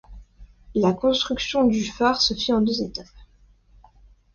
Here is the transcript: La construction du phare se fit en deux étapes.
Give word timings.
La 0.73 0.93
construction 0.93 1.63
du 1.67 1.85
phare 1.85 2.21
se 2.23 2.33
fit 2.33 2.51
en 2.53 2.61
deux 2.61 2.81
étapes. 2.81 3.05